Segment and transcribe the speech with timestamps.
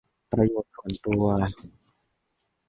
[0.31, 1.23] ประโยชน์ส่วนตัว